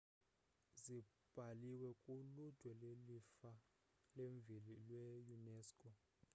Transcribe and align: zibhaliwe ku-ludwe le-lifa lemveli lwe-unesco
zibhaliwe 0.81 1.89
ku-ludwe 2.01 2.69
le-lifa 2.81 3.51
lemveli 4.15 4.75
lwe-unesco 4.87 5.87